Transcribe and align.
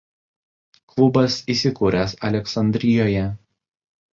Klubas 0.93 1.35
įsikūręs 1.55 2.17
Aleksandrijoje. 2.31 3.29